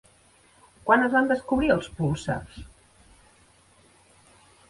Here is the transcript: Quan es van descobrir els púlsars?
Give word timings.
Quan 0.87 1.03
es 1.07 1.11
van 1.15 1.27
descobrir 1.31 1.69
els 1.75 1.91
púlsars? 1.99 2.57